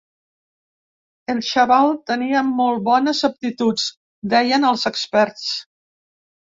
[1.33, 3.87] El xaval tenia molt bones aptituds,
[4.35, 5.51] deien els experts.